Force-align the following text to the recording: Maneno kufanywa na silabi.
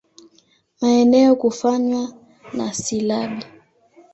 Maneno 0.81 1.31
kufanywa 1.41 2.03
na 2.57 2.67
silabi. 2.81 3.43